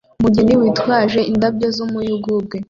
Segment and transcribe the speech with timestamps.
[0.19, 2.57] Umugeni witwaje indabyo z'umuyugubwe